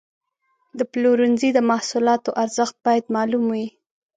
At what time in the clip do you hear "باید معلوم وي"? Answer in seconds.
2.85-3.67